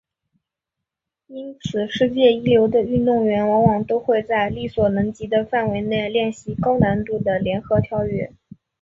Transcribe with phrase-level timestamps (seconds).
[1.27, 8.33] 因此世界一流的运动员往往都会在力所能及的范围内练习高难度的联合跳跃。